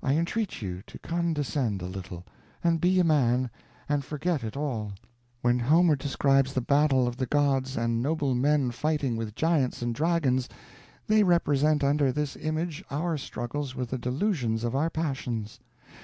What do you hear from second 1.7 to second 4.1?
a little, and be a man, and